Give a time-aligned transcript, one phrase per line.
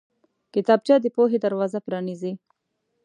[0.53, 2.33] کتابچه د پوهې دروازه پرانیزي